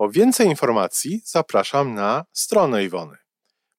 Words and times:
Po 0.00 0.10
więcej 0.10 0.46
informacji 0.46 1.22
zapraszam 1.24 1.94
na 1.94 2.24
stronę 2.32 2.84
Iwony 2.84 3.16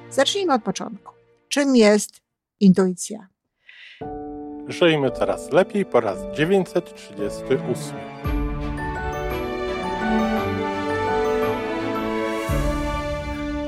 Zacznijmy 0.10 0.54
od 0.54 0.64
początku. 0.64 1.14
Czym 1.50 1.76
jest 1.76 2.22
intuicja? 2.60 3.28
Żyjmy 4.68 5.12
teraz 5.12 5.52
lepiej 5.52 5.86
po 5.86 6.00
raz 6.00 6.20
938. 6.38 8.15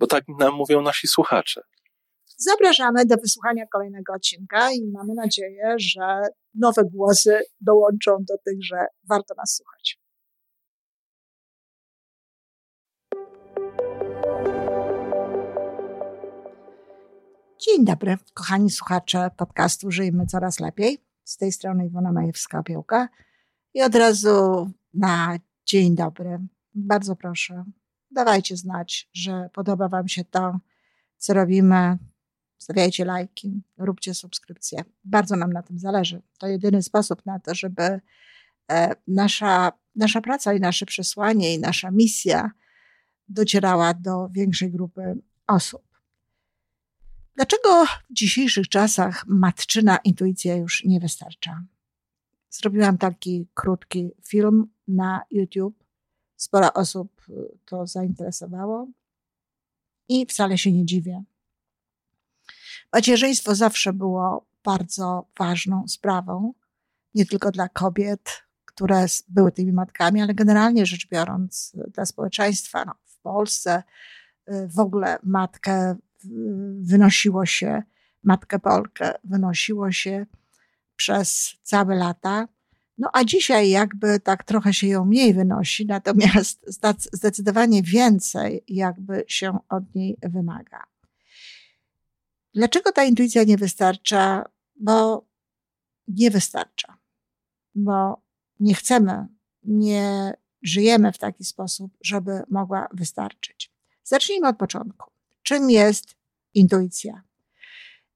bo 0.00 0.06
tak 0.06 0.24
nam 0.38 0.54
mówią 0.54 0.82
nasi 0.82 1.08
słuchacze. 1.08 1.60
Zapraszamy 2.36 3.06
do 3.06 3.16
wysłuchania 3.16 3.66
kolejnego 3.66 4.12
odcinka 4.12 4.72
i 4.72 4.90
mamy 4.92 5.14
nadzieję, 5.14 5.74
że 5.78 6.22
nowe 6.54 6.82
głosy 6.84 7.40
dołączą 7.60 8.16
do 8.28 8.34
tych, 8.44 8.64
że 8.64 8.76
warto 9.08 9.34
nas 9.34 9.54
słuchać. 9.56 10.00
Dzień 17.58 17.84
dobry, 17.84 18.16
kochani 18.34 18.70
słuchacze 18.70 19.30
podcastu 19.36 19.90
Żyjmy 19.90 20.26
Coraz 20.26 20.60
Lepiej. 20.60 20.98
Z 21.24 21.36
tej 21.36 21.52
strony 21.52 21.86
Iwona 21.86 22.12
Majewska-Piołka. 22.12 23.06
I 23.74 23.82
od 23.82 23.94
razu 23.94 24.70
na 24.94 25.38
dzień 25.66 25.94
dobry. 25.94 26.38
Bardzo 26.74 27.16
proszę, 27.16 27.64
dawajcie 28.10 28.56
znać, 28.56 29.08
że 29.12 29.50
podoba 29.52 29.88
Wam 29.88 30.08
się 30.08 30.24
to, 30.24 30.60
co 31.16 31.34
robimy. 31.34 31.98
Stawiajcie 32.58 33.04
lajki, 33.04 33.62
róbcie 33.78 34.14
subskrypcje. 34.14 34.84
Bardzo 35.04 35.36
nam 35.36 35.52
na 35.52 35.62
tym 35.62 35.78
zależy. 35.78 36.22
To 36.38 36.46
jedyny 36.46 36.82
sposób 36.82 37.26
na 37.26 37.38
to, 37.38 37.54
żeby 37.54 38.00
e, 38.70 38.94
nasza, 39.08 39.72
nasza 39.96 40.20
praca 40.20 40.54
i 40.54 40.60
nasze 40.60 40.86
przesłanie 40.86 41.54
i 41.54 41.58
nasza 41.58 41.90
misja 41.90 42.50
docierała 43.28 43.94
do 43.94 44.28
większej 44.28 44.70
grupy 44.70 45.18
osób. 45.46 45.82
Dlaczego 47.36 47.86
w 47.86 48.12
dzisiejszych 48.12 48.68
czasach 48.68 49.24
matczyna 49.26 49.96
intuicja 49.96 50.56
już 50.56 50.84
nie 50.84 51.00
wystarcza? 51.00 51.64
Zrobiłam 52.50 52.98
taki 52.98 53.46
krótki 53.54 54.10
film 54.26 54.66
na 54.88 55.22
YouTube. 55.30 55.84
Sporo 56.40 56.72
osób 56.72 57.22
y, 57.28 57.58
to 57.64 57.86
zainteresowało 57.86 58.88
i 60.08 60.26
wcale 60.26 60.58
się 60.58 60.72
nie 60.72 60.86
dziwię. 60.86 61.22
Macierzyństwo 62.92 63.54
zawsze 63.54 63.92
było 63.92 64.46
bardzo 64.64 65.26
ważną 65.38 65.88
sprawą, 65.88 66.54
nie 67.14 67.26
tylko 67.26 67.50
dla 67.50 67.68
kobiet, 67.68 68.42
które 68.64 69.06
były 69.28 69.52
tymi 69.52 69.72
matkami, 69.72 70.22
ale 70.22 70.34
generalnie 70.34 70.86
rzecz 70.86 71.08
biorąc 71.08 71.74
y, 71.74 71.90
dla 71.90 72.06
społeczeństwa. 72.06 72.84
No, 72.84 72.94
w 73.04 73.18
Polsce 73.18 73.82
y, 74.48 74.68
w 74.68 74.78
ogóle 74.78 75.18
matkę 75.22 75.96
wynosiło 76.80 77.46
się, 77.46 77.82
matkę 78.22 78.58
Polkę 78.58 79.14
wynosiło 79.24 79.92
się 79.92 80.26
przez 80.96 81.56
całe 81.62 81.94
lata. 81.94 82.48
No 83.00 83.10
a 83.12 83.24
dzisiaj 83.24 83.70
jakby 83.70 84.20
tak 84.20 84.44
trochę 84.44 84.74
się 84.74 84.86
ją 84.86 85.04
mniej 85.04 85.34
wynosi, 85.34 85.86
natomiast 85.86 86.64
zdecydowanie 87.12 87.82
więcej 87.82 88.64
jakby 88.68 89.24
się 89.28 89.58
od 89.68 89.94
niej 89.94 90.16
wymaga. 90.22 90.84
Dlaczego 92.54 92.92
ta 92.92 93.04
intuicja 93.04 93.44
nie 93.44 93.56
wystarcza? 93.56 94.44
Bo 94.76 95.26
nie 96.08 96.30
wystarcza. 96.30 96.98
Bo 97.74 98.22
nie 98.60 98.74
chcemy, 98.74 99.26
nie 99.62 100.34
żyjemy 100.62 101.12
w 101.12 101.18
taki 101.18 101.44
sposób, 101.44 101.92
żeby 102.04 102.42
mogła 102.48 102.88
wystarczyć. 102.92 103.72
Zacznijmy 104.04 104.48
od 104.48 104.56
początku. 104.56 105.10
Czym 105.42 105.70
jest 105.70 106.14
intuicja? 106.54 107.22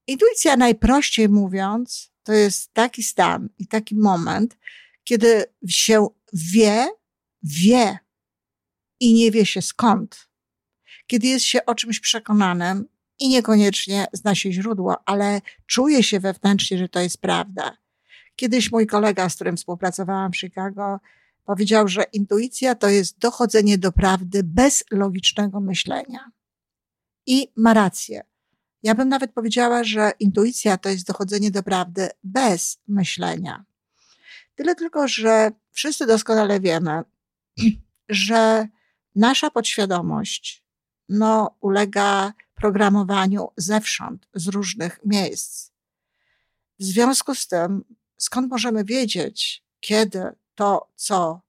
Intuicja, 0.07 0.57
najprościej 0.57 1.29
mówiąc, 1.29 2.14
to 2.25 2.33
jest 2.33 2.75
taki 2.75 3.03
stan 3.03 3.49
i 3.59 3.67
taki 3.67 3.97
moment, 3.97 4.59
kiedy 5.05 5.45
się 5.69 6.09
wie, 6.33 6.89
wie 7.43 7.99
i 9.01 9.15
nie 9.15 9.31
wie 9.31 9.47
się 9.47 9.63
skąd. 9.63 10.29
Kiedy 11.07 11.27
jest 11.27 11.45
się 11.45 11.65
o 11.65 11.75
czymś 11.75 12.01
przekonanym 12.01 12.89
i 13.19 13.29
niekoniecznie 13.29 14.07
zna 14.13 14.35
się 14.35 14.53
źródło, 14.53 14.97
ale 15.07 15.41
czuje 15.67 16.03
się 16.03 16.21
wewnętrznie, 16.21 16.79
że 16.79 16.89
to 16.89 17.01
jest 17.01 17.21
prawda. 17.21 17.77
Kiedyś 18.37 18.73
mój 18.73 18.87
kolega, 18.87 19.29
z 19.29 19.35
którym 19.35 19.57
współpracowałam 19.57 20.33
w 20.33 20.37
Chicago, 20.37 21.01
powiedział, 21.45 21.89
że 21.89 22.05
intuicja 22.13 22.75
to 22.75 22.89
jest 22.89 23.19
dochodzenie 23.19 23.79
do 23.79 23.93
prawdy 23.93 24.43
bez 24.45 24.85
logicznego 24.91 25.61
myślenia. 25.61 26.31
I 27.27 27.53
ma 27.57 27.75
rację. 27.75 28.34
Ja 28.85 28.95
bym 28.95 29.09
nawet 29.09 29.33
powiedziała, 29.33 29.85
że 29.85 30.13
intuicja 30.21 30.79
to 30.79 30.89
jest 30.89 31.07
dochodzenie 31.07 31.51
do 31.51 31.63
prawdy 31.63 32.09
bez 32.25 32.79
myślenia. 32.89 33.65
Tyle 34.55 34.75
tylko, 34.75 35.09
że 35.09 35.51
wszyscy 35.71 36.07
doskonale 36.07 36.61
wiemy, 36.61 37.03
że 38.09 38.69
nasza 39.15 39.51
podświadomość 39.51 40.65
no, 41.09 41.57
ulega 41.61 42.33
programowaniu 42.55 43.49
zewsząd, 43.57 44.29
z 44.35 44.49
różnych 44.49 45.01
miejsc. 45.05 45.71
W 46.79 46.85
związku 46.85 47.35
z 47.35 47.47
tym, 47.49 47.85
skąd 48.17 48.51
możemy 48.51 48.85
wiedzieć, 48.85 49.65
kiedy 49.81 50.23
to, 50.55 50.93
co 50.95 51.41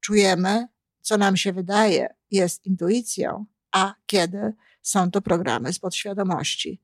czujemy, 0.00 0.68
co 1.00 1.16
nam 1.16 1.36
się 1.36 1.52
wydaje, 1.52 2.14
jest 2.30 2.66
intuicją, 2.66 3.46
a 3.72 3.94
kiedy 4.06 4.52
są 4.82 5.10
to 5.10 5.20
programy 5.20 5.72
z 5.72 5.78
podświadomości. 5.78 6.80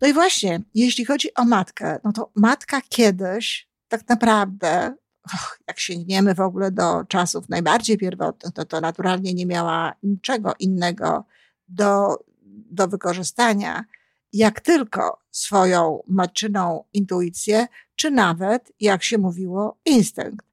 No 0.00 0.08
i 0.08 0.12
właśnie, 0.12 0.60
jeśli 0.74 1.04
chodzi 1.04 1.34
o 1.34 1.44
matkę, 1.44 2.00
no 2.04 2.12
to 2.12 2.30
matka 2.34 2.80
kiedyś 2.88 3.68
tak 3.88 4.08
naprawdę, 4.08 4.94
och, 5.34 5.58
jak 5.68 5.78
sięgniemy 5.78 6.34
w 6.34 6.40
ogóle 6.40 6.70
do 6.70 7.04
czasów 7.04 7.48
najbardziej 7.48 7.98
pierwotnych, 7.98 8.52
to, 8.52 8.64
to 8.64 8.80
naturalnie 8.80 9.34
nie 9.34 9.46
miała 9.46 9.94
niczego 10.02 10.54
innego 10.58 11.24
do, 11.68 12.24
do 12.70 12.88
wykorzystania, 12.88 13.84
jak 14.32 14.60
tylko 14.60 15.20
swoją 15.30 16.02
matczyną 16.08 16.84
intuicję, 16.92 17.66
czy 17.96 18.10
nawet, 18.10 18.72
jak 18.80 19.04
się 19.04 19.18
mówiło, 19.18 19.76
instynkt. 19.84 20.46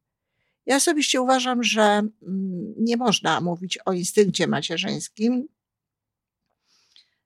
Ja 0.66 0.76
osobiście 0.76 1.22
uważam, 1.22 1.64
że 1.64 1.82
mm, 1.82 2.12
nie 2.78 2.98
można 2.98 3.42
mówić 3.42 3.80
o 3.86 3.94
instynkcie 3.94 4.48
macierzyńskim, 4.48 5.48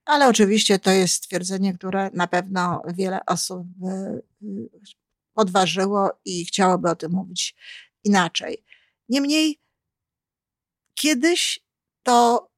ale 0.06 0.28
oczywiście 0.28 0.80
to 0.80 0.92
jest 0.92 1.14
stwierdzenie, 1.14 1.74
które 1.74 2.10
na 2.14 2.28
pewno 2.28 2.82
wiele 2.94 3.26
osób 3.26 3.68
podważyło 5.34 6.10
i 6.26 6.46
chciałoby 6.46 6.90
o 6.90 6.96
tym 6.96 7.12
mówić 7.12 7.56
inaczej. 8.04 8.64
Niemniej, 9.10 9.60
kiedyś 10.94 11.60
to 12.04 12.50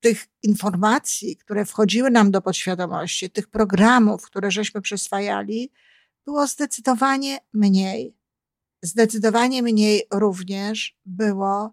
tych 0.00 0.26
informacji, 0.42 1.36
które 1.36 1.64
wchodziły 1.64 2.10
nam 2.10 2.30
do 2.30 2.42
podświadomości, 2.42 3.30
tych 3.30 3.48
programów, 3.48 4.26
które 4.26 4.50
żeśmy 4.50 4.80
przyswajali, 4.80 5.72
było 6.24 6.46
zdecydowanie 6.46 7.38
mniej. 7.52 8.16
Zdecydowanie 8.82 9.62
mniej 9.62 10.02
również 10.12 10.98
było 11.06 11.72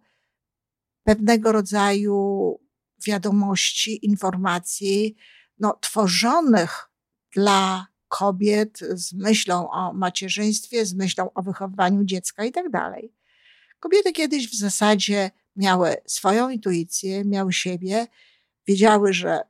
pewnego 1.04 1.52
rodzaju 1.52 2.60
wiadomości, 3.06 4.06
informacji, 4.06 5.16
no, 5.60 5.78
tworzonych 5.82 6.90
dla 7.36 7.88
kobiet 8.08 8.80
z 8.80 9.14
myślą 9.14 9.70
o 9.70 9.94
macierzyństwie, 9.94 10.86
z 10.86 10.94
myślą 10.94 11.34
o 11.34 11.42
wychowywaniu 11.42 12.04
dziecka 12.04 12.46
i 12.46 12.52
tak 12.52 12.70
dalej. 12.70 13.14
Kobiety 13.80 14.12
kiedyś 14.12 14.50
w 14.50 14.58
zasadzie 14.58 15.32
miały 15.56 15.96
swoją 16.06 16.50
intuicję, 16.50 17.26
miały 17.26 17.54
siebie, 17.54 18.08
wiedziały, 18.68 19.14
że 19.14 19.42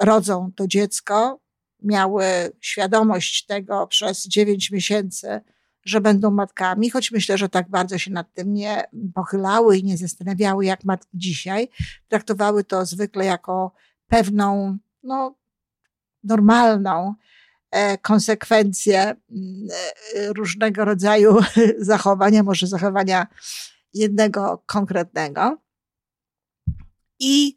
rodzą 0.00 0.52
to 0.56 0.66
dziecko, 0.66 1.40
miały 1.82 2.24
świadomość 2.60 3.46
tego 3.46 3.86
przez 3.86 4.28
dziewięć 4.28 4.70
miesięcy, 4.70 5.40
że 5.84 6.00
będą 6.00 6.30
matkami, 6.30 6.90
choć 6.90 7.10
myślę, 7.10 7.38
że 7.38 7.48
tak 7.48 7.68
bardzo 7.68 7.98
się 7.98 8.10
nad 8.10 8.32
tym 8.32 8.54
nie 8.54 8.84
pochylały 9.14 9.78
i 9.78 9.84
nie 9.84 9.96
zastanawiały, 9.96 10.64
jak 10.64 10.84
matki 10.84 11.18
dzisiaj. 11.18 11.68
Traktowały 12.08 12.64
to 12.64 12.86
zwykle 12.86 13.24
jako 13.24 13.72
pewną, 14.08 14.78
no, 15.02 15.34
normalną 16.24 17.14
e, 17.70 17.98
konsekwencję 17.98 19.00
mm, 19.02 19.68
e, 20.14 20.32
różnego 20.32 20.84
rodzaju 20.84 21.36
zachowania, 21.78 22.42
może 22.42 22.66
zachowania 22.66 23.26
jednego 23.94 24.62
konkretnego. 24.66 25.58
I 27.18 27.56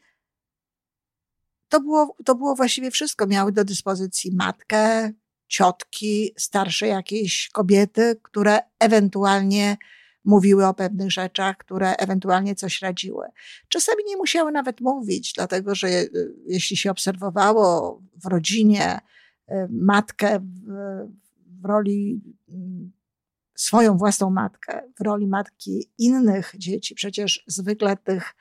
to 1.69 1.81
było, 1.81 2.15
to 2.25 2.35
było 2.35 2.56
właściwie 2.56 2.91
wszystko. 2.91 3.27
Miały 3.27 3.51
do 3.51 3.65
dyspozycji 3.65 4.35
matkę, 4.35 5.12
ciotki, 5.47 6.33
starsze 6.38 6.88
jakieś 6.88 7.49
kobiety, 7.53 8.19
które 8.23 8.59
ewentualnie 8.79 9.77
mówiły 10.25 10.67
o 10.67 10.73
pewnych 10.73 11.11
rzeczach, 11.11 11.57
które 11.57 11.95
ewentualnie 11.95 12.55
coś 12.55 12.81
radziły. 12.81 13.27
Czasami 13.67 14.03
nie 14.07 14.17
musiały 14.17 14.51
nawet 14.51 14.81
mówić, 14.81 15.33
dlatego 15.33 15.75
że 15.75 15.88
e, 15.88 16.07
jeśli 16.45 16.77
się 16.77 16.91
obserwowało 16.91 18.01
w 18.23 18.25
rodzinie 18.25 18.99
e, 19.47 19.67
matkę 19.71 20.39
w, 20.39 20.65
w 21.61 21.65
roli 21.65 22.21
mm, 22.50 22.91
swoją 23.55 23.97
własną 23.97 24.29
matkę, 24.29 24.81
w 24.97 25.01
roli 25.01 25.27
matki 25.27 25.89
innych 25.97 26.53
dzieci, 26.57 26.95
przecież 26.95 27.43
zwykle 27.47 27.97
tych 27.97 28.35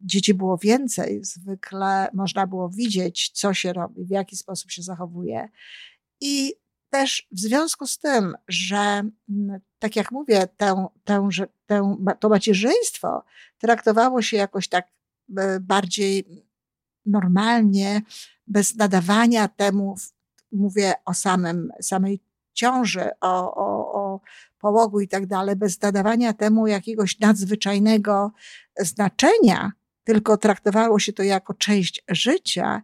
dzieci 0.00 0.34
było 0.34 0.58
więcej, 0.58 1.24
zwykle 1.24 2.08
można 2.12 2.46
było 2.46 2.68
widzieć, 2.68 3.30
co 3.30 3.54
się 3.54 3.72
robi, 3.72 4.04
w 4.04 4.10
jaki 4.10 4.36
sposób 4.36 4.70
się 4.70 4.82
zachowuje. 4.82 5.48
I 6.20 6.54
też 6.90 7.26
w 7.32 7.40
związku 7.40 7.86
z 7.86 7.98
tym, 7.98 8.34
że 8.48 8.76
mm, 8.76 9.60
tak 9.78 9.96
jak 9.96 10.12
mówię, 10.12 10.48
tę, 10.56 10.86
tę, 11.04 11.28
tę, 11.66 11.96
to 12.20 12.28
macierzyństwo 12.28 13.24
traktowało 13.58 14.22
się 14.22 14.36
jakoś 14.36 14.68
tak 14.68 14.86
e, 15.36 15.60
bardziej 15.60 16.44
normalnie, 17.06 18.02
bez 18.46 18.76
nadawania 18.76 19.48
temu, 19.48 19.96
mówię 20.52 20.94
o 21.04 21.14
samym, 21.14 21.72
samej 21.80 22.20
ciąży, 22.54 23.10
o, 23.20 23.54
o, 23.54 23.92
o 23.92 24.20
połogu 24.58 25.00
i 25.00 25.08
tak 25.08 25.26
dalej, 25.26 25.56
bez 25.56 25.82
nadawania 25.82 26.32
temu 26.32 26.66
jakiegoś 26.66 27.18
nadzwyczajnego 27.18 28.32
znaczenia, 28.78 29.72
tylko 30.04 30.36
traktowało 30.36 30.98
się 30.98 31.12
to 31.12 31.22
jako 31.22 31.54
część 31.54 32.04
życia, 32.08 32.82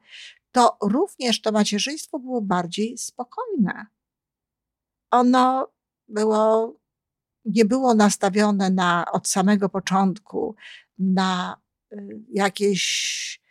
to 0.53 0.77
również 0.83 1.41
to 1.41 1.53
macierzyństwo 1.53 2.19
było 2.19 2.43
bardziej 2.43 2.99
spokojne. 2.99 3.87
Ono 5.11 5.69
było, 6.09 6.77
nie 7.45 7.65
było 7.65 7.95
nastawione 7.95 8.71
na, 8.71 9.05
od 9.13 9.29
samego 9.29 9.69
początku 9.69 10.55
na 10.99 11.57
y, 11.93 12.21
jakieś 12.33 13.43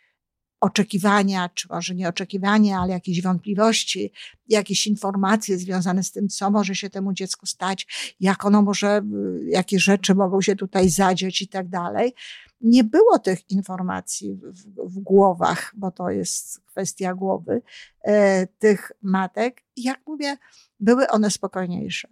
oczekiwania, 0.60 1.48
czy 1.48 1.68
może 1.70 1.94
nie 1.94 2.08
oczekiwania, 2.08 2.78
ale 2.78 2.92
jakieś 2.92 3.22
wątpliwości, 3.22 4.12
jakieś 4.48 4.86
informacje 4.86 5.58
związane 5.58 6.02
z 6.02 6.12
tym, 6.12 6.28
co 6.28 6.50
może 6.50 6.74
się 6.74 6.90
temu 6.90 7.12
dziecku 7.12 7.46
stać, 7.46 7.86
jak 8.20 8.44
ono 8.44 8.62
może, 8.62 9.02
y, 9.14 9.44
jakie 9.44 9.78
rzeczy 9.78 10.14
mogą 10.14 10.40
się 10.40 10.56
tutaj 10.56 10.88
zadzieć 10.88 11.42
i 11.42 11.48
tak 11.48 11.68
dalej 11.68 12.14
nie 12.62 12.84
było 12.84 13.18
tych 13.18 13.50
informacji 13.50 14.34
w, 14.34 14.52
w, 14.76 14.98
głowach, 14.98 15.72
bo 15.76 15.90
to 15.90 16.10
jest 16.10 16.60
kwestia 16.60 17.14
głowy 17.14 17.62
e, 18.00 18.46
tych 18.46 18.92
matek. 19.02 19.62
Jak 19.76 20.00
mówię, 20.06 20.36
były 20.80 21.08
one 21.08 21.30
spokojniejsze. 21.30 22.08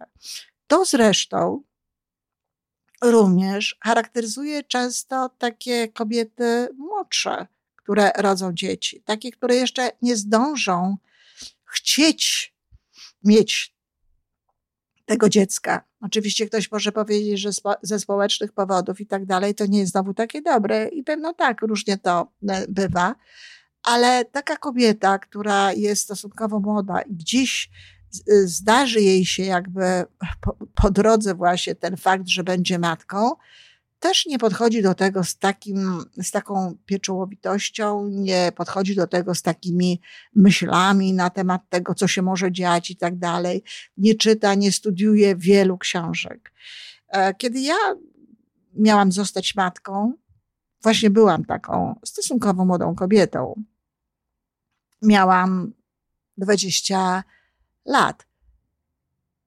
To 0.67 0.85
zresztą 0.85 1.63
również 3.01 3.77
charakteryzuje 3.83 4.63
często 4.63 5.29
takie 5.37 5.87
kobiety 5.87 6.69
młodsze, 6.77 7.47
które 7.75 8.11
rodzą 8.17 8.53
dzieci, 8.53 9.01
takie, 9.01 9.31
które 9.31 9.55
jeszcze 9.55 9.91
nie 10.01 10.15
zdążą 10.15 10.97
chcieć 11.65 12.55
mieć 13.23 13.75
tego 15.11 15.29
dziecka. 15.29 15.83
Oczywiście 16.01 16.45
ktoś 16.45 16.71
może 16.71 16.91
powiedzieć, 16.91 17.39
że 17.39 17.49
ze 17.81 17.99
społecznych 17.99 18.51
powodów 18.51 19.01
i 19.01 19.05
tak 19.05 19.25
dalej 19.25 19.55
to 19.55 19.65
nie 19.65 19.79
jest 19.79 19.91
znowu 19.91 20.13
takie 20.13 20.41
dobre 20.41 20.87
i 20.87 21.03
pewno 21.03 21.33
tak, 21.33 21.61
różnie 21.61 21.97
to 21.97 22.31
e, 22.49 22.65
bywa, 22.67 23.15
ale 23.83 24.25
taka 24.25 24.57
kobieta, 24.57 25.19
która 25.19 25.73
jest 25.73 26.03
stosunkowo 26.03 26.59
młoda 26.59 27.01
i 27.01 27.15
gdzieś 27.15 27.69
zdarzy 28.45 29.01
jej 29.01 29.25
się 29.25 29.43
jakby 29.43 30.03
po, 30.41 30.57
po 30.75 30.91
drodze 30.91 31.35
właśnie 31.35 31.75
ten 31.75 31.97
fakt, 31.97 32.27
że 32.27 32.43
będzie 32.43 32.79
matką, 32.79 33.31
też 34.01 34.25
nie 34.25 34.39
podchodzi 34.39 34.81
do 34.81 34.95
tego 34.95 35.23
z, 35.23 35.37
takim, 35.37 36.05
z 36.21 36.31
taką 36.31 36.75
pieczołowitością, 36.85 38.07
nie 38.07 38.51
podchodzi 38.55 38.95
do 38.95 39.07
tego 39.07 39.35
z 39.35 39.41
takimi 39.41 40.01
myślami 40.35 41.13
na 41.13 41.29
temat 41.29 41.61
tego, 41.69 41.95
co 41.95 42.07
się 42.07 42.21
może 42.21 42.51
dziać 42.51 42.91
i 42.91 42.95
tak 42.95 43.17
dalej. 43.17 43.63
Nie 43.97 44.15
czyta, 44.15 44.55
nie 44.55 44.71
studiuje 44.71 45.35
wielu 45.35 45.77
książek. 45.77 46.53
E, 47.07 47.33
kiedy 47.33 47.59
ja 47.59 47.75
miałam 48.73 49.11
zostać 49.11 49.55
matką, 49.55 50.13
właśnie 50.83 51.09
byłam 51.09 51.45
taką 51.45 51.99
stosunkowo 52.05 52.65
młodą 52.65 52.95
kobietą. 52.95 53.63
Miałam 55.01 55.73
20 56.37 57.23
lat. 57.85 58.30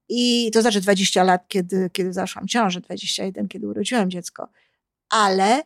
I 0.09 0.51
to 0.53 0.63
znaczy 0.63 0.81
20 0.81 1.23
lat, 1.23 1.49
kiedy, 1.49 1.91
kiedy 1.93 2.13
zaszłam 2.13 2.49
ciążę, 2.49 2.81
21, 2.81 3.49
kiedy 3.49 3.69
urodziłam 3.69 4.11
dziecko. 4.11 4.49
Ale 5.09 5.63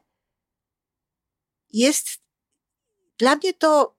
jest, 1.73 2.09
dla 3.19 3.37
mnie 3.37 3.55
to 3.55 3.97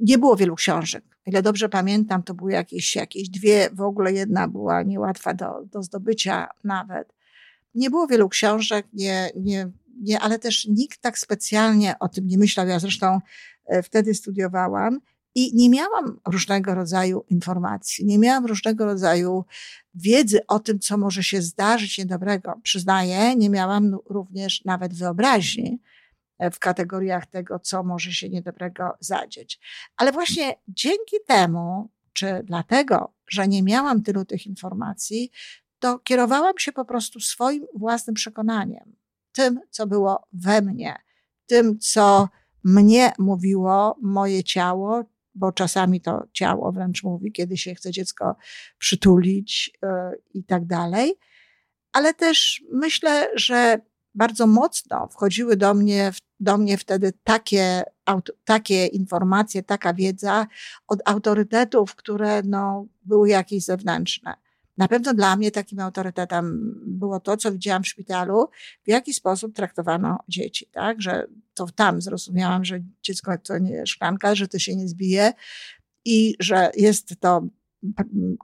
nie 0.00 0.18
było 0.18 0.36
wielu 0.36 0.54
książek. 0.54 1.04
Ile 1.26 1.42
dobrze 1.42 1.68
pamiętam, 1.68 2.22
to 2.22 2.34
były 2.34 2.52
jakieś, 2.52 2.96
jakieś 2.96 3.28
dwie, 3.28 3.70
w 3.72 3.80
ogóle 3.80 4.12
jedna 4.12 4.48
była 4.48 4.82
niełatwa 4.82 5.34
do, 5.34 5.64
do 5.64 5.82
zdobycia 5.82 6.48
nawet. 6.64 7.12
Nie 7.74 7.90
było 7.90 8.06
wielu 8.06 8.28
książek, 8.28 8.86
nie, 8.92 9.30
nie, 9.36 9.70
nie, 10.02 10.20
ale 10.20 10.38
też 10.38 10.64
nikt 10.64 11.00
tak 11.00 11.18
specjalnie 11.18 11.98
o 11.98 12.08
tym 12.08 12.26
nie 12.26 12.38
myślał. 12.38 12.68
Ja 12.68 12.78
zresztą 12.78 13.20
e, 13.66 13.82
wtedy 13.82 14.14
studiowałam 14.14 15.00
i 15.36 15.50
nie 15.54 15.70
miałam 15.70 16.20
różnego 16.26 16.74
rodzaju 16.74 17.24
informacji, 17.28 18.06
nie 18.06 18.18
miałam 18.18 18.46
różnego 18.46 18.84
rodzaju 18.84 19.44
wiedzy 19.94 20.46
o 20.46 20.58
tym, 20.60 20.78
co 20.78 20.98
może 20.98 21.22
się 21.22 21.42
zdarzyć 21.42 21.98
niedobrego. 21.98 22.60
Przyznaję, 22.62 23.36
nie 23.36 23.50
miałam 23.50 23.98
również 24.06 24.64
nawet 24.64 24.94
wyobraźni 24.94 25.80
e, 26.38 26.50
w 26.50 26.58
kategoriach 26.58 27.26
tego, 27.26 27.58
co 27.58 27.82
może 27.82 28.12
się 28.12 28.28
niedobrego 28.28 28.90
zadzieć. 29.00 29.60
Ale 29.96 30.12
właśnie 30.12 30.54
dzięki 30.68 31.16
temu, 31.26 31.90
czy 32.12 32.42
dlatego, 32.44 33.14
że 33.28 33.48
nie 33.48 33.62
miałam 33.62 34.02
tylu 34.02 34.24
tych 34.24 34.46
informacji, 34.46 35.30
to 35.78 35.98
kierowałam 35.98 36.58
się 36.58 36.72
po 36.72 36.84
prostu 36.84 37.20
swoim 37.20 37.66
własnym 37.74 38.14
przekonaniem, 38.14 38.96
tym, 39.32 39.60
co 39.70 39.86
było 39.86 40.26
we 40.32 40.62
mnie, 40.62 40.96
tym, 41.46 41.78
co 41.78 42.28
mnie 42.64 43.12
mówiło 43.18 43.98
moje 44.02 44.44
ciało, 44.44 45.04
bo 45.36 45.52
czasami 45.52 46.00
to 46.00 46.22
ciało 46.32 46.72
wręcz 46.72 47.02
mówi, 47.02 47.32
kiedy 47.32 47.56
się 47.56 47.74
chce 47.74 47.90
dziecko 47.90 48.36
przytulić 48.78 49.70
e, 49.82 50.12
i 50.34 50.44
tak 50.44 50.66
dalej. 50.66 51.14
Ale 51.92 52.14
też 52.14 52.62
myślę, 52.72 53.28
że 53.34 53.80
bardzo 54.14 54.46
mocno 54.46 55.08
wchodziły 55.08 55.56
do 55.56 55.74
mnie, 55.74 56.12
do 56.40 56.58
mnie 56.58 56.78
wtedy 56.78 57.12
takie, 57.24 57.82
takie 58.44 58.86
informacje, 58.86 59.62
taka 59.62 59.94
wiedza 59.94 60.46
od 60.86 61.00
autorytetów, 61.04 61.94
które 61.94 62.42
no, 62.42 62.86
były 63.02 63.28
jakieś 63.28 63.64
zewnętrzne. 63.64 64.45
Na 64.78 64.88
pewno 64.88 65.14
dla 65.14 65.36
mnie 65.36 65.50
takim 65.50 65.80
autorytetem 65.80 66.74
było 66.86 67.20
to, 67.20 67.36
co 67.36 67.52
widziałam 67.52 67.82
w 67.82 67.88
szpitalu, 67.88 68.48
w 68.84 68.88
jaki 68.88 69.14
sposób 69.14 69.54
traktowano 69.54 70.18
dzieci, 70.28 70.66
tak? 70.72 71.02
Że 71.02 71.26
to 71.54 71.66
tam 71.74 72.02
zrozumiałam, 72.02 72.64
że 72.64 72.80
dziecko 73.02 73.38
to 73.38 73.58
nie 73.58 73.86
szklanka, 73.86 74.34
że 74.34 74.48
to 74.48 74.58
się 74.58 74.76
nie 74.76 74.88
zbije 74.88 75.32
i 76.04 76.34
że 76.40 76.70
jest 76.76 77.20
to 77.20 77.48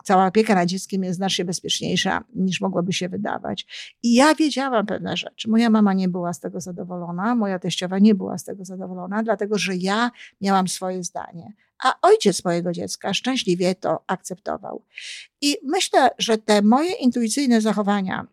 cała 0.05 0.27
opieka 0.27 0.55
nad 0.55 0.69
dzieckiem 0.69 1.05
jest 1.05 1.17
znacznie 1.17 1.45
bezpieczniejsza 1.45 2.25
niż 2.35 2.61
mogłoby 2.61 2.93
się 2.93 3.09
wydawać. 3.09 3.67
I 4.03 4.15
ja 4.15 4.35
wiedziałam 4.35 4.87
pewne 4.87 5.17
rzeczy. 5.17 5.51
Moja 5.51 5.71
mama 5.71 5.93
nie 5.93 6.09
była 6.09 6.33
z 6.33 6.41
tego 6.41 6.61
zadowolona, 6.61 7.35
moja 7.35 7.59
teściowa 7.59 7.99
nie 7.99 8.15
była 8.15 8.39
z 8.39 8.45
tego 8.45 8.65
zadowolona, 8.65 9.23
dlatego 9.23 9.59
że 9.59 9.77
ja 9.77 10.11
miałam 10.41 10.69
swoje 10.69 11.05
zdanie. 11.05 11.53
A 11.83 12.01
ojciec 12.03 12.45
mojego 12.45 12.73
dziecka 12.73 13.15
szczęśliwie 13.15 13.75
to 13.75 14.05
akceptował. 14.07 14.85
I 15.41 15.57
myślę, 15.65 16.11
że 16.19 16.39
te 16.39 16.63
moje 16.63 16.93
intuicyjne 16.93 17.61
zachowania 17.61 18.27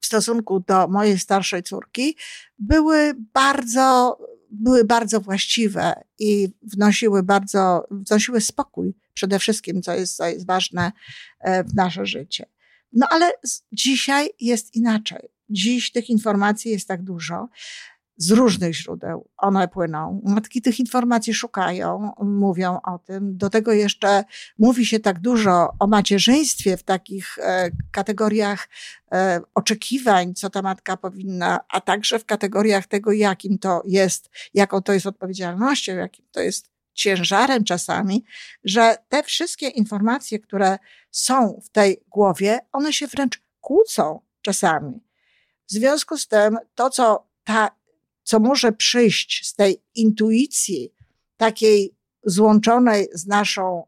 w 0.00 0.06
stosunku 0.06 0.60
do 0.60 0.88
mojej 0.88 1.18
starszej 1.18 1.62
córki 1.62 2.16
były 2.58 3.14
bardzo, 3.34 4.18
były 4.54 4.84
bardzo 4.84 5.20
właściwe 5.20 6.04
i 6.18 6.48
wnosiły 6.62 7.22
bardzo, 7.22 7.86
wnosiły 7.90 8.40
spokój 8.40 8.94
przede 9.14 9.38
wszystkim, 9.38 9.82
co 9.82 9.94
jest, 9.94 10.16
co 10.16 10.26
jest 10.26 10.46
ważne 10.46 10.92
e, 11.40 11.64
w 11.64 11.74
nasze 11.74 12.06
życie. 12.06 12.46
No 12.92 13.06
ale 13.10 13.32
dzisiaj 13.72 14.30
jest 14.40 14.74
inaczej. 14.74 15.28
Dziś 15.48 15.92
tych 15.92 16.10
informacji 16.10 16.70
jest 16.70 16.88
tak 16.88 17.02
dużo 17.02 17.48
z 18.16 18.30
różnych 18.30 18.74
źródeł 18.74 19.28
one 19.36 19.68
płyną. 19.68 20.20
Matki 20.24 20.62
tych 20.62 20.80
informacji 20.80 21.34
szukają, 21.34 22.12
mówią 22.22 22.80
o 22.84 22.98
tym. 22.98 23.36
Do 23.36 23.50
tego 23.50 23.72
jeszcze 23.72 24.24
mówi 24.58 24.86
się 24.86 25.00
tak 25.00 25.20
dużo 25.20 25.68
o 25.78 25.86
macierzyństwie 25.86 26.76
w 26.76 26.82
takich 26.82 27.38
e, 27.38 27.70
kategoriach 27.90 28.68
e, 29.12 29.40
oczekiwań, 29.54 30.34
co 30.34 30.50
ta 30.50 30.62
matka 30.62 30.96
powinna, 30.96 31.60
a 31.68 31.80
także 31.80 32.18
w 32.18 32.24
kategoriach 32.24 32.86
tego, 32.86 33.12
jakim 33.12 33.58
to 33.58 33.82
jest, 33.86 34.30
jaką 34.54 34.82
to 34.82 34.92
jest 34.92 35.06
odpowiedzialnością, 35.06 35.96
jakim 35.96 36.26
to 36.32 36.40
jest 36.40 36.70
ciężarem 36.94 37.64
czasami, 37.64 38.24
że 38.64 38.96
te 39.08 39.22
wszystkie 39.22 39.68
informacje, 39.68 40.38
które 40.38 40.78
są 41.10 41.60
w 41.64 41.68
tej 41.68 42.04
głowie, 42.08 42.58
one 42.72 42.92
się 42.92 43.06
wręcz 43.06 43.42
kłócą 43.60 44.20
czasami. 44.42 45.00
W 45.66 45.72
związku 45.72 46.16
z 46.16 46.28
tym, 46.28 46.58
to, 46.74 46.90
co 46.90 47.26
ta 47.44 47.70
co 48.24 48.40
może 48.40 48.72
przyjść 48.72 49.46
z 49.46 49.54
tej 49.54 49.82
intuicji 49.94 50.92
takiej 51.36 51.96
złączonej 52.24 53.08
z 53.12 53.26
naszą 53.26 53.86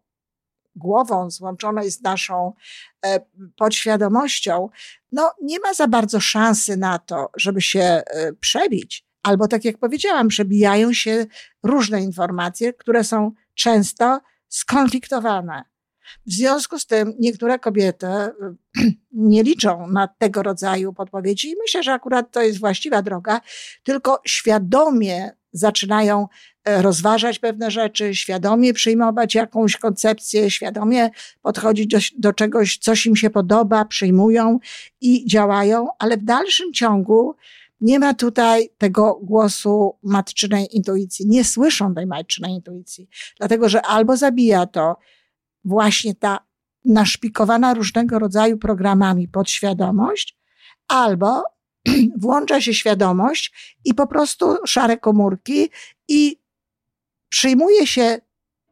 głową, 0.77 1.31
złączonej 1.31 1.91
z 1.91 2.03
naszą 2.03 2.53
e, 3.07 3.21
podświadomością, 3.57 4.69
no 5.13 5.33
nie 5.43 5.61
ma 5.61 5.75
za 5.75 5.89
bardzo 5.89 6.21
szansy 6.21 6.77
na 6.77 6.99
to, 6.99 7.31
żeby 7.37 7.63
się 7.63 7.81
e, 7.81 8.33
przebić. 8.41 9.07
Albo 9.23 9.49
tak 9.49 9.65
jak 9.65 9.79
powiedziałam, 9.79 10.29
przebijają 10.29 10.93
się 10.93 11.27
różne 11.63 12.03
informacje, 12.03 12.73
które 12.73 13.05
są 13.05 13.33
często 13.55 14.21
skonfliktowane. 14.49 15.65
W 16.27 16.33
związku 16.33 16.79
z 16.79 16.87
tym 16.87 17.15
niektóre 17.19 17.59
kobiety 17.59 18.07
nie 19.13 19.43
liczą 19.43 19.87
na 19.87 20.09
tego 20.09 20.43
rodzaju 20.43 20.93
podpowiedzi 20.93 21.51
i 21.51 21.55
myślę, 21.63 21.83
że 21.83 21.93
akurat 21.93 22.31
to 22.31 22.43
jest 22.43 22.61
właściwa 22.61 23.03
droga, 23.03 23.41
tylko 23.83 24.21
świadomie 24.27 25.31
zaczynają 25.53 26.27
e, 26.65 26.83
rozważać 26.83 27.39
pewne 27.39 27.71
rzeczy, 27.71 28.15
świadomie 28.15 28.75
przyjmować 28.75 29.35
jakąś 29.35 29.77
koncepcję, 29.77 30.51
świadomie 30.51 31.11
podchodzić 31.43 31.87
do, 31.87 31.99
do 32.19 32.33
czegoś, 32.33 32.79
coś 32.79 33.07
im 33.07 33.17
się 33.17 33.31
podoba, 33.31 33.85
przyjmują 33.85 34.59
i 35.01 35.27
działają, 35.27 35.89
ale 35.99 36.17
w 36.17 36.25
dalszym 36.25 36.73
ciągu 36.73 37.37
nie 37.81 37.99
ma 37.99 38.15
tutaj 38.15 38.71
tego 38.79 39.21
głosu 39.23 39.97
matczynej 40.03 40.77
intuicji. 40.77 41.27
Nie 41.27 41.45
słyszą 41.45 41.95
tej 41.95 42.07
matczynej 42.07 42.53
intuicji, 42.53 43.09
dlatego 43.39 43.69
że 43.69 43.83
albo 43.83 44.17
zabija 44.17 44.67
to 44.67 44.97
właśnie 45.67 46.15
ta 46.15 46.39
naszpikowana 46.85 47.75
różnego 47.75 48.19
rodzaju 48.19 48.59
programami 48.59 49.29
podświadomość, 49.29 50.37
albo 50.89 51.43
włącza 52.23 52.61
się 52.61 52.75
świadomość 52.75 53.77
i 53.85 53.95
po 53.95 54.07
prostu 54.07 54.57
szare 54.67 54.97
komórki 54.97 55.71
i 56.09 56.41
przyjmuje 57.29 57.87
się 57.87 58.19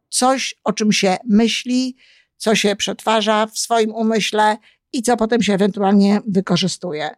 coś, 0.08 0.54
o 0.64 0.72
czym 0.72 0.92
się 0.92 1.16
myśli, 1.28 1.96
co 2.36 2.54
się 2.54 2.76
przetwarza 2.76 3.46
w 3.46 3.58
swoim 3.58 3.90
umyśle 3.90 4.56
i 4.92 5.02
co 5.02 5.16
potem 5.16 5.42
się 5.42 5.54
ewentualnie 5.54 6.20
wykorzystuje. 6.26 7.10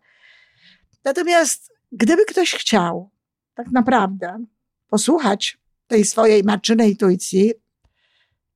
Natomiast 1.04 1.72
gdyby 1.92 2.24
ktoś 2.24 2.54
chciał 2.54 3.10
tak 3.54 3.66
naprawdę 3.72 4.44
posłuchać 4.88 5.58
tej 5.86 6.04
swojej 6.04 6.44
matczynej 6.44 6.90
intuicji, 6.90 7.52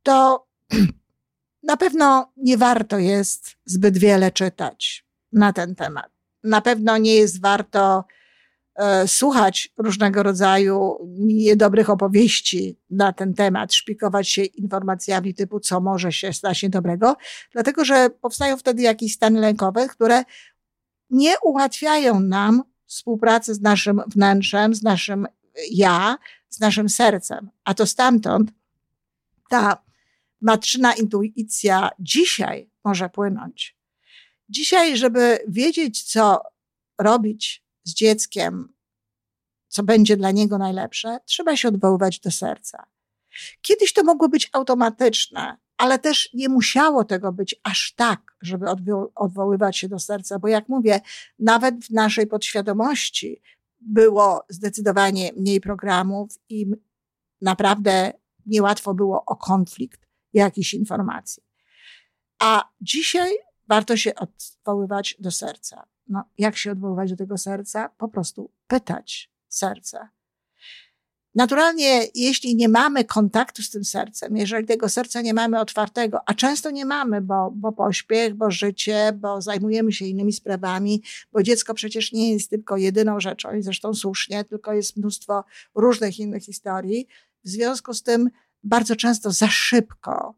to 0.03 0.47
Na 1.63 1.77
pewno 1.77 2.33
nie 2.37 2.57
warto 2.57 2.99
jest 2.99 3.57
zbyt 3.65 3.99
wiele 3.99 4.31
czytać 4.31 5.07
na 5.33 5.53
ten 5.53 5.75
temat. 5.75 6.11
Na 6.45 6.61
pewno 6.61 6.99
nie 6.99 7.15
jest 7.15 7.41
warto 7.41 8.05
e, 8.75 9.09
słuchać 9.09 9.73
różnego 9.77 10.23
rodzaju 10.23 10.99
niedobrych 11.19 11.91
opowieści 11.91 12.79
na 12.91 13.13
ten 13.13 13.35
temat, 13.35 13.75
szpikować 13.75 14.29
się 14.29 14.45
informacjami 14.45 15.35
typu, 15.35 15.61
co 15.61 15.81
może 15.81 16.13
się 16.13 16.33
stać 16.33 16.63
niedobrego, 16.63 17.17
dlatego 17.53 17.85
że 17.85 18.11
powstają 18.11 18.57
wtedy 18.57 18.83
jakieś 18.83 19.15
stany 19.15 19.41
lękowe, 19.41 19.89
które 19.89 20.25
nie 21.11 21.33
ułatwiają 21.43 22.21
nam 22.21 22.63
współpracy 22.87 23.55
z 23.55 23.61
naszym 23.61 24.03
wnętrzem, 24.07 24.75
z 24.75 24.83
naszym 24.83 25.27
ja, 25.71 26.19
z 26.49 26.61
naszym 26.61 26.89
sercem. 26.89 27.51
A 27.65 27.75
to 27.75 27.87
stamtąd 27.87 28.51
ta 29.49 29.83
matczyna 30.41 30.95
intuicja 30.95 31.91
dzisiaj 31.99 32.71
może 32.85 33.09
płynąć. 33.09 33.77
Dzisiaj, 34.49 34.97
żeby 34.97 35.39
wiedzieć, 35.49 36.03
co 36.03 36.43
robić 36.99 37.65
z 37.85 37.95
dzieckiem, 37.95 38.75
co 39.69 39.83
będzie 39.83 40.17
dla 40.17 40.31
niego 40.31 40.59
najlepsze, 40.59 41.19
trzeba 41.25 41.57
się 41.57 41.69
odwoływać 41.69 42.21
do 42.21 42.31
serca. 42.31 42.87
Kiedyś 43.63 43.93
to 43.93 44.05
mogło 44.05 44.29
być 44.29 44.49
automatyczne, 44.53 45.57
ale 45.77 45.99
też 45.99 46.31
nie 46.35 46.49
musiało 46.49 47.05
tego 47.05 47.33
być 47.33 47.61
aż 47.63 47.95
tak, 47.97 48.21
żeby 48.43 48.67
odwoływać 49.15 49.79
się 49.79 49.89
do 49.89 49.99
serca, 49.99 50.39
bo 50.39 50.49
jak 50.49 50.69
mówię, 50.69 51.01
nawet 51.39 51.85
w 51.85 51.91
naszej 51.91 52.27
podświadomości 52.27 53.43
było 53.81 54.45
zdecydowanie 54.49 55.33
mniej 55.37 55.61
programów 55.61 56.31
i 56.49 56.67
naprawdę 57.41 58.13
niełatwo 58.47 58.95
było 58.95 59.25
o 59.25 59.37
konflikt 59.37 60.10
jakichś 60.33 60.75
informacji. 60.75 61.43
A 62.39 62.69
dzisiaj 62.81 63.31
warto 63.69 63.97
się 63.97 64.13
odwoływać 64.15 65.17
do 65.19 65.31
serca. 65.31 65.87
No, 66.09 66.25
jak 66.39 66.57
się 66.57 66.73
odwoływać 66.73 67.11
do 67.11 67.17
tego 67.17 67.39
serca? 67.39 67.89
Po 67.89 68.09
prostu 68.09 68.51
pytać 68.67 69.31
serca. 69.49 70.11
Naturalnie, 71.35 72.07
jeśli 72.15 72.57
nie 72.57 72.69
mamy 72.69 73.05
kontaktu 73.05 73.63
z 73.63 73.71
tym 73.71 73.85
sercem, 73.85 74.37
jeżeli 74.37 74.67
tego 74.67 74.89
serca 74.89 75.23
nie 75.23 75.35
mamy 75.35 75.61
otwartego, 75.61 76.19
a 76.27 76.35
często 76.35 76.71
nie 76.71 76.85
mamy, 76.85 77.21
bo, 77.21 77.53
bo 77.57 77.73
pośpiech, 77.73 78.35
bo 78.35 78.51
życie, 78.51 79.13
bo 79.17 79.43
zajmujemy 79.43 79.93
się 79.93 80.05
innymi 80.05 80.33
sprawami, 80.33 81.03
bo 81.33 81.43
dziecko 81.43 81.75
przecież 81.75 82.13
nie 82.13 82.33
jest 82.33 82.51
tylko 82.51 82.77
jedyną 82.77 83.21
rzeczą 83.21 83.55
i 83.55 83.63
zresztą 83.63 83.95
słusznie, 83.95 84.45
tylko 84.45 84.73
jest 84.73 84.97
mnóstwo 84.97 85.45
różnych 85.75 86.19
innych 86.19 86.43
historii. 86.43 87.07
W 87.45 87.49
związku 87.49 87.95
z 87.95 88.03
tym 88.03 88.31
bardzo 88.63 88.97
często 88.97 89.31
za 89.31 89.49
szybko 89.49 90.35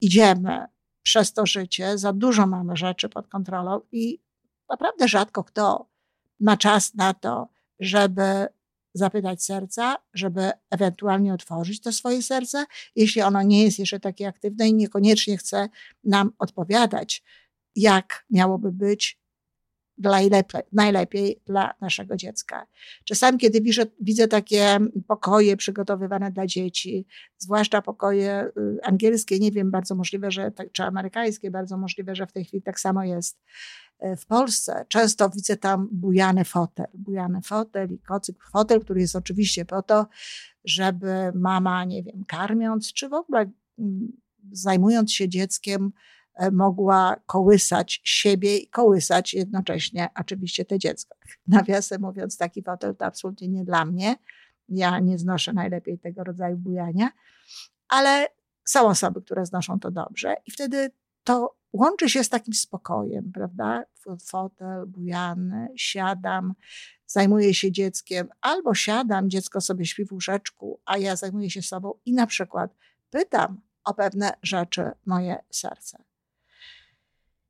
idziemy 0.00 0.66
przez 1.02 1.32
to 1.32 1.46
życie, 1.46 1.98
za 1.98 2.12
dużo 2.12 2.46
mamy 2.46 2.76
rzeczy 2.76 3.08
pod 3.08 3.28
kontrolą 3.28 3.80
i 3.92 4.20
naprawdę 4.68 5.08
rzadko 5.08 5.44
kto 5.44 5.88
ma 6.40 6.56
czas 6.56 6.94
na 6.94 7.14
to, 7.14 7.48
żeby 7.80 8.46
zapytać 8.94 9.44
serca, 9.44 9.96
żeby 10.14 10.50
ewentualnie 10.70 11.34
otworzyć 11.34 11.80
to 11.80 11.92
swoje 11.92 12.22
serce, 12.22 12.64
jeśli 12.96 13.22
ono 13.22 13.42
nie 13.42 13.64
jest 13.64 13.78
jeszcze 13.78 14.00
takie 14.00 14.28
aktywne 14.28 14.68
i 14.68 14.74
niekoniecznie 14.74 15.36
chce 15.36 15.68
nam 16.04 16.32
odpowiadać, 16.38 17.22
jak 17.76 18.26
miałoby 18.30 18.72
być 18.72 19.20
najlepiej, 19.98 20.60
najlepiej 20.72 21.40
dla 21.46 21.74
naszego 21.80 22.16
dziecka. 22.16 22.66
Czasami, 23.04 23.38
kiedy 23.38 23.60
widzę, 23.60 23.82
widzę 24.00 24.28
takie 24.28 24.78
pokoje 25.06 25.56
przygotowywane 25.56 26.30
dla 26.30 26.46
dzieci, 26.46 27.06
zwłaszcza 27.38 27.82
pokoje 27.82 28.50
y, 28.58 28.78
angielskie, 28.82 29.38
nie 29.38 29.52
wiem, 29.52 29.70
bardzo 29.70 29.94
możliwe, 29.94 30.30
że 30.30 30.50
tak, 30.50 30.72
czy 30.72 30.82
amerykańskie, 30.82 31.50
bardzo 31.50 31.76
możliwe, 31.76 32.14
że 32.14 32.26
w 32.26 32.32
tej 32.32 32.44
chwili 32.44 32.62
tak 32.62 32.80
samo 32.80 33.04
jest 33.04 33.40
y, 34.04 34.16
w 34.16 34.26
Polsce. 34.26 34.84
Często 34.88 35.30
widzę 35.30 35.56
tam 35.56 35.88
bujany 35.92 36.44
fotel, 36.44 36.86
bujany 36.94 37.42
fotel 37.42 37.92
i 37.92 37.98
kocyk 37.98 38.36
fotel, 38.52 38.80
który 38.80 39.00
jest 39.00 39.16
oczywiście 39.16 39.64
po 39.64 39.82
to, 39.82 40.06
żeby 40.64 41.32
mama, 41.34 41.84
nie 41.84 42.02
wiem, 42.02 42.24
karmiąc, 42.24 42.92
czy 42.92 43.08
w 43.08 43.14
ogóle 43.14 43.50
mm, 43.78 44.12
zajmując 44.52 45.12
się 45.12 45.28
dzieckiem, 45.28 45.92
mogła 46.52 47.16
kołysać 47.26 48.00
siebie 48.04 48.56
i 48.56 48.68
kołysać 48.68 49.34
jednocześnie 49.34 50.08
oczywiście 50.20 50.64
te 50.64 50.78
dziecko. 50.78 51.16
Nawiasem 51.46 52.02
mówiąc, 52.02 52.36
taki 52.36 52.62
fotel 52.62 52.96
to 52.96 53.04
absolutnie 53.04 53.48
nie 53.48 53.64
dla 53.64 53.84
mnie. 53.84 54.16
Ja 54.68 54.98
nie 54.98 55.18
znoszę 55.18 55.52
najlepiej 55.52 55.98
tego 55.98 56.24
rodzaju 56.24 56.56
bujania, 56.56 57.10
ale 57.88 58.26
są 58.64 58.88
osoby, 58.88 59.22
które 59.22 59.46
znoszą 59.46 59.80
to 59.80 59.90
dobrze 59.90 60.36
i 60.46 60.50
wtedy 60.50 60.90
to 61.24 61.58
łączy 61.72 62.08
się 62.08 62.24
z 62.24 62.28
takim 62.28 62.54
spokojem, 62.54 63.32
prawda? 63.32 63.84
Fotel, 64.20 64.86
bujany, 64.86 65.68
siadam, 65.76 66.54
zajmuję 67.06 67.54
się 67.54 67.72
dzieckiem, 67.72 68.28
albo 68.40 68.74
siadam, 68.74 69.30
dziecko 69.30 69.60
sobie 69.60 69.86
śpi 69.86 70.04
w 70.04 70.12
łóżeczku, 70.12 70.80
a 70.84 70.98
ja 70.98 71.16
zajmuję 71.16 71.50
się 71.50 71.62
sobą 71.62 71.94
i 72.06 72.12
na 72.12 72.26
przykład 72.26 72.74
pytam 73.10 73.60
o 73.84 73.94
pewne 73.94 74.32
rzeczy 74.42 74.90
moje 75.06 75.38
serce. 75.50 75.98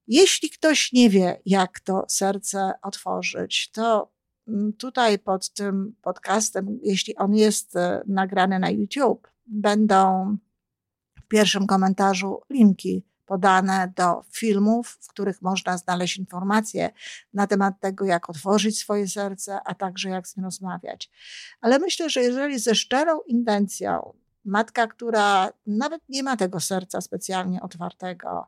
Jeśli 0.08 0.50
ktoś 0.50 0.92
nie 0.92 1.10
wie, 1.10 1.40
jak 1.46 1.80
to 1.80 2.04
serce 2.08 2.72
otworzyć, 2.82 3.70
to 3.70 4.12
mm, 4.48 4.72
tutaj 4.72 5.18
pod 5.18 5.50
tym 5.50 5.96
podcastem, 6.02 6.78
jeśli 6.82 7.16
on 7.16 7.34
jest 7.34 7.76
e, 7.76 8.02
nagrany 8.06 8.58
na 8.58 8.70
YouTube, 8.70 9.28
będą 9.46 10.36
w 11.18 11.28
pierwszym 11.28 11.66
komentarzu 11.66 12.40
linki 12.50 13.04
podane 13.26 13.92
do 13.96 14.22
filmów, 14.32 14.98
w 15.00 15.08
których 15.08 15.42
można 15.42 15.78
znaleźć 15.78 16.16
informacje 16.16 16.90
na 17.34 17.46
temat 17.46 17.80
tego, 17.80 18.04
jak 18.04 18.30
otworzyć 18.30 18.78
swoje 18.78 19.08
serce, 19.08 19.60
a 19.64 19.74
także 19.74 20.08
jak 20.08 20.28
z 20.28 20.36
nim 20.36 20.44
rozmawiać. 20.44 21.10
Ale 21.60 21.78
myślę, 21.78 22.10
że 22.10 22.22
jeżeli 22.22 22.58
ze 22.58 22.74
szczerą 22.74 23.20
intencją 23.26 24.14
matka, 24.44 24.86
która 24.86 25.52
nawet 25.66 26.02
nie 26.08 26.22
ma 26.22 26.36
tego 26.36 26.60
serca 26.60 27.00
specjalnie 27.00 27.62
otwartego, 27.62 28.46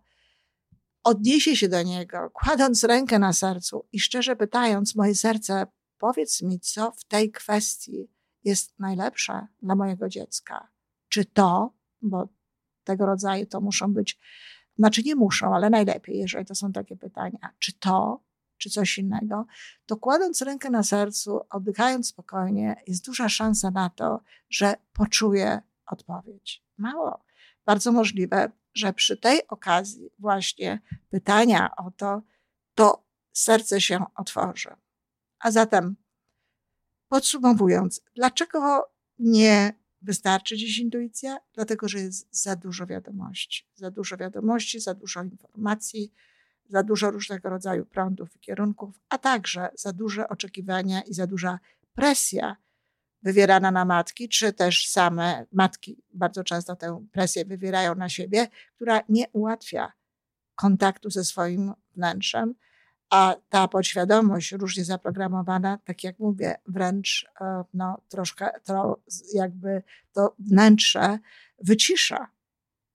odniesie 1.04 1.56
się 1.56 1.68
do 1.68 1.82
niego, 1.82 2.30
kładąc 2.30 2.84
rękę 2.84 3.18
na 3.18 3.32
sercu 3.32 3.86
i 3.92 4.00
szczerze 4.00 4.36
pytając, 4.36 4.96
moje 4.96 5.14
serce, 5.14 5.66
powiedz 5.98 6.42
mi, 6.42 6.60
co 6.60 6.92
w 6.92 7.04
tej 7.04 7.30
kwestii 7.30 8.08
jest 8.44 8.78
najlepsze 8.78 9.46
dla 9.62 9.74
mojego 9.74 10.08
dziecka. 10.08 10.68
Czy 11.08 11.24
to, 11.24 11.74
bo 12.02 12.28
tego 12.84 13.06
rodzaju 13.06 13.46
to 13.46 13.60
muszą 13.60 13.92
być 13.92 14.18
znaczy 14.80 15.02
nie 15.02 15.14
muszą, 15.14 15.54
ale 15.54 15.70
najlepiej, 15.70 16.18
jeżeli 16.18 16.44
to 16.44 16.54
są 16.54 16.72
takie 16.72 16.96
pytania, 16.96 17.54
czy 17.58 17.72
to, 17.72 18.22
czy 18.56 18.70
coś 18.70 18.98
innego, 18.98 19.46
to 19.86 19.96
kładąc 19.96 20.42
rękę 20.42 20.70
na 20.70 20.82
sercu, 20.82 21.40
oddychając 21.50 22.08
spokojnie, 22.08 22.76
jest 22.86 23.06
duża 23.06 23.28
szansa 23.28 23.70
na 23.70 23.90
to, 23.90 24.20
że 24.50 24.74
poczuje 24.92 25.62
odpowiedź. 25.86 26.64
Mało. 26.78 27.24
Bardzo 27.64 27.92
możliwe, 27.92 28.50
że 28.74 28.92
przy 28.92 29.16
tej 29.16 29.48
okazji 29.48 30.10
właśnie 30.18 30.80
pytania 31.10 31.76
o 31.76 31.90
to, 31.90 32.22
to 32.74 33.04
serce 33.32 33.80
się 33.80 34.04
otworzy. 34.14 34.70
A 35.38 35.50
zatem, 35.50 35.96
podsumowując, 37.08 38.00
dlaczego 38.14 38.90
nie 39.18 39.80
Wystarczy 40.02 40.56
dziś 40.56 40.78
intuicja, 40.78 41.38
dlatego 41.54 41.88
że 41.88 41.98
jest 41.98 42.42
za 42.42 42.56
dużo 42.56 42.86
wiadomości. 42.86 43.66
Za 43.74 43.90
dużo 43.90 44.16
wiadomości, 44.16 44.80
za 44.80 44.94
dużo 44.94 45.22
informacji, 45.22 46.12
za 46.68 46.82
dużo 46.82 47.10
różnego 47.10 47.50
rodzaju 47.50 47.86
prądów 47.86 48.36
i 48.36 48.38
kierunków, 48.38 49.00
a 49.08 49.18
także 49.18 49.70
za 49.74 49.92
duże 49.92 50.28
oczekiwania 50.28 51.02
i 51.02 51.14
za 51.14 51.26
duża 51.26 51.58
presja 51.94 52.56
wywierana 53.22 53.70
na 53.70 53.84
matki, 53.84 54.28
czy 54.28 54.52
też 54.52 54.88
same 54.88 55.46
matki 55.52 56.02
bardzo 56.14 56.44
często 56.44 56.76
tę 56.76 57.06
presję 57.12 57.44
wywierają 57.44 57.94
na 57.94 58.08
siebie, 58.08 58.46
która 58.76 59.00
nie 59.08 59.28
ułatwia 59.32 59.92
kontaktu 60.54 61.10
ze 61.10 61.24
swoim 61.24 61.72
wnętrzem, 61.96 62.54
a 63.10 63.36
ta 63.48 63.68
podświadomość 63.68 64.52
różnie 64.52 64.84
zaprogramowana, 64.84 65.78
tak 65.84 66.04
jak 66.04 66.18
mówię, 66.18 66.54
wręcz 66.66 67.26
e, 67.40 67.64
no, 67.74 68.00
troszkę 68.08 68.50
to 68.64 69.00
jakby 69.34 69.82
to 70.12 70.34
wnętrze 70.38 71.18
wycisza. 71.58 72.30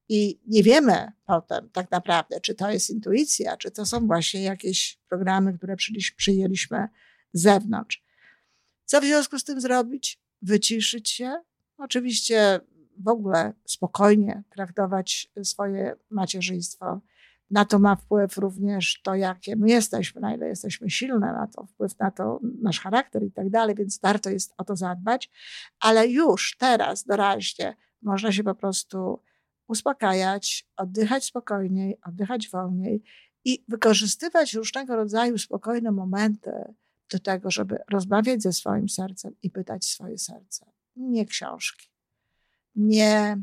I 0.09 0.39
nie 0.47 0.63
wiemy 0.63 1.11
potem 1.25 1.69
tak 1.69 1.91
naprawdę, 1.91 2.41
czy 2.41 2.55
to 2.55 2.71
jest 2.71 2.89
intuicja, 2.89 3.57
czy 3.57 3.71
to 3.71 3.85
są 3.85 4.07
właśnie 4.07 4.43
jakieś 4.43 4.99
programy, 5.09 5.57
które 5.57 5.75
przyjęliśmy 6.17 6.87
z 7.33 7.41
zewnątrz. 7.41 8.04
Co 8.85 9.01
w 9.01 9.03
związku 9.03 9.39
z 9.39 9.43
tym 9.43 9.61
zrobić? 9.61 10.19
Wyciszyć 10.41 11.09
się. 11.09 11.33
Oczywiście 11.77 12.59
w 12.97 13.07
ogóle 13.07 13.53
spokojnie 13.65 14.43
traktować 14.49 15.31
swoje 15.43 15.95
macierzyństwo 16.09 17.01
na 17.51 17.65
to 17.65 17.79
ma 17.79 17.95
wpływ 17.95 18.37
również 18.37 19.01
to, 19.03 19.15
jakie 19.15 19.55
my 19.55 19.69
jesteśmy, 19.69 20.21
na 20.21 20.35
ile 20.35 20.47
jesteśmy 20.47 20.89
silne, 20.89 21.33
ma 21.33 21.47
to 21.47 21.65
wpływ 21.65 21.99
na 21.99 22.11
to 22.11 22.39
nasz 22.61 22.79
charakter 22.79 23.23
i 23.23 23.31
tak 23.31 23.49
dalej, 23.49 23.75
więc 23.75 23.99
warto 23.99 24.29
jest 24.29 24.53
o 24.57 24.63
to 24.63 24.75
zadbać. 24.75 25.31
Ale 25.79 26.07
już 26.07 26.55
teraz, 26.59 27.03
doraźnie, 27.03 27.75
można 28.01 28.31
się 28.31 28.43
po 28.43 28.55
prostu 28.55 29.21
uspokajać, 29.67 30.67
oddychać 30.77 31.25
spokojniej, 31.25 31.97
oddychać 32.05 32.49
wolniej 32.49 33.03
i 33.45 33.63
wykorzystywać 33.67 34.53
różnego 34.53 34.95
rodzaju 34.95 35.37
spokojne 35.37 35.91
momenty 35.91 36.51
do 37.11 37.19
tego, 37.19 37.51
żeby 37.51 37.77
rozmawiać 37.91 38.41
ze 38.41 38.53
swoim 38.53 38.89
sercem 38.89 39.35
i 39.43 39.51
pytać 39.51 39.85
swoje 39.85 40.17
serce. 40.17 40.65
Nie 40.95 41.25
książki, 41.25 41.89
nie 42.75 43.37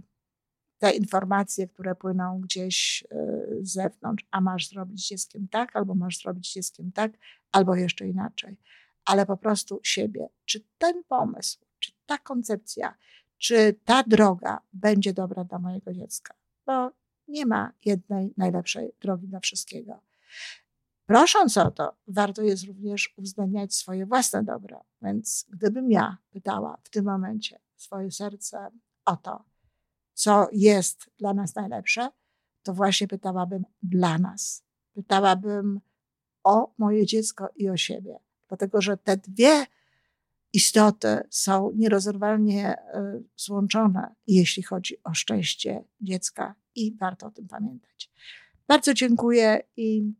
te 0.79 0.91
informacje, 0.91 1.69
które 1.69 1.95
płyną 1.95 2.41
gdzieś 2.41 3.05
e, 3.11 3.17
z 3.61 3.73
zewnątrz, 3.73 4.25
a 4.31 4.41
masz 4.41 4.69
zrobić 4.69 5.09
dzieckiem 5.09 5.49
tak, 5.49 5.77
albo 5.77 5.95
masz 5.95 6.19
zrobić 6.19 6.53
dzieckiem 6.53 6.93
tak, 6.93 7.13
albo 7.53 7.75
jeszcze 7.77 8.09
inaczej. 8.09 8.57
Ale 9.05 9.27
po 9.27 9.37
prostu 9.37 9.81
siebie. 9.83 10.29
Czy 10.45 10.65
ten 10.79 11.05
pomysł, 11.05 11.59
czy 11.79 11.93
ta 12.07 12.19
koncepcja, 12.19 12.95
czy 13.39 13.75
ta 13.85 14.03
droga 14.03 14.61
będzie 14.73 15.13
dobra 15.13 15.45
dla 15.45 15.59
mojego 15.59 15.93
dziecka? 15.93 16.35
Bo 16.67 16.93
nie 17.29 17.47
ma 17.47 17.73
jednej 17.85 18.35
najlepszej 18.37 18.93
drogi 19.01 19.29
dla 19.29 19.41
wszystkiego. 19.41 20.01
Prosząc 21.07 21.57
o 21.57 21.71
to, 21.71 21.97
warto 22.09 22.43
jest 22.43 22.65
również 22.65 23.15
uwzględniać 23.17 23.75
swoje 23.75 24.07
własne 24.07 24.45
dobro. 24.45 24.85
Więc 25.03 25.47
gdybym 25.49 25.91
ja 25.91 26.17
pytała 26.31 26.79
w 26.83 26.91
tym 26.91 27.05
momencie 27.05 27.59
swoje 27.77 28.11
serce 28.11 28.71
o 29.05 29.17
to, 29.17 29.45
co 30.15 30.49
jest 30.53 31.11
dla 31.19 31.35
nas 31.35 31.55
najlepsze, 31.55 32.11
to 32.63 32.75
właśnie 32.75 33.09
pytałabym 33.09 33.65
dla 33.83 34.19
nas. 34.19 34.65
Pytałabym 34.95 35.81
o 36.45 36.75
moje 36.79 37.07
dziecko 37.07 37.49
i 37.57 37.69
o 37.69 37.77
siebie. 37.77 38.19
Dlatego, 38.49 38.81
że 38.81 38.97
te 38.97 39.17
dwie 39.17 39.67
istoty 40.53 41.21
są 41.31 41.71
nierozerwalnie 41.75 42.77
e, 42.77 43.21
złączone, 43.37 44.15
jeśli 44.27 44.63
chodzi 44.63 45.03
o 45.05 45.15
szczęście 45.15 45.85
dziecka 46.01 46.55
i 46.75 46.97
warto 46.97 47.27
o 47.27 47.31
tym 47.31 47.49
pamiętać. 47.49 48.11
Bardzo 48.69 48.95
dziękuję 48.95 49.63
i 49.77 50.13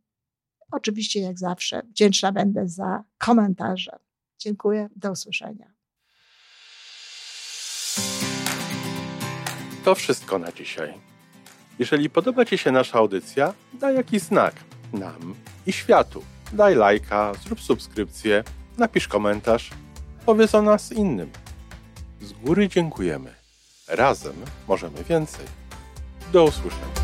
oczywiście, 0.73 1.19
jak 1.19 1.39
zawsze, 1.39 1.81
wdzięczna 1.89 2.31
będę 2.31 2.67
za 2.67 3.03
komentarze. 3.17 3.99
Dziękuję, 4.39 4.89
do 4.95 5.11
usłyszenia. 5.11 5.73
To 9.85 9.95
wszystko 9.95 10.39
na 10.39 10.51
dzisiaj. 10.51 10.93
Jeżeli 11.79 12.09
podoba 12.09 12.45
Ci 12.45 12.57
się 12.57 12.71
nasza 12.71 12.97
audycja, 12.97 13.53
daj 13.73 13.95
jakiś 13.95 14.21
znak 14.21 14.55
nam 14.93 15.35
i 15.67 15.73
światu. 15.73 16.23
Daj 16.53 16.75
lajka, 16.75 17.31
zrób 17.43 17.61
subskrypcję, 17.61 18.43
napisz 18.77 19.07
komentarz, 19.07 19.69
powiedz 20.25 20.55
o 20.55 20.61
nas 20.61 20.91
innym. 20.91 21.29
Z 22.21 22.33
góry 22.33 22.69
dziękujemy. 22.69 23.33
Razem 23.87 24.35
możemy 24.67 25.03
więcej. 25.03 25.45
Do 26.33 26.43
usłyszenia. 26.43 27.02